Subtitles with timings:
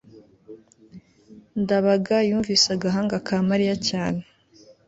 [1.61, 4.21] ndabaga yumvise agahanga ka mariya cyane